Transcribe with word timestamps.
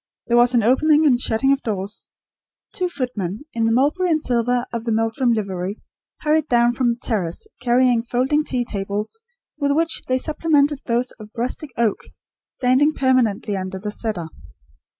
There 0.25 0.37
was 0.37 0.55
an 0.55 0.63
opening 0.63 1.05
and 1.05 1.19
shutting 1.19 1.53
of 1.53 1.61
doors. 1.61 2.07
Two 2.73 2.89
footmen, 2.89 3.45
in 3.53 3.65
the 3.67 3.71
mulberry 3.71 4.09
and 4.09 4.19
silver 4.19 4.65
of 4.73 4.83
the 4.83 4.91
Meldrum 4.91 5.31
livery, 5.31 5.79
hurried 6.21 6.47
down 6.47 6.73
from 6.73 6.91
the 6.93 6.99
terrace, 7.03 7.45
carrying 7.61 8.01
folding 8.01 8.43
tea 8.43 8.65
tables, 8.65 9.19
with 9.59 9.73
which 9.73 10.01
they 10.07 10.17
supplemented 10.17 10.79
those 10.87 11.11
of 11.19 11.29
rustic 11.37 11.69
oak 11.77 11.99
standing 12.47 12.93
permanently 12.93 13.55
under 13.55 13.77
the 13.77 13.91
cedar. 13.91 14.29